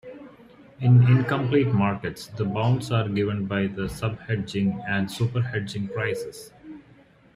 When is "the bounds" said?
2.25-2.89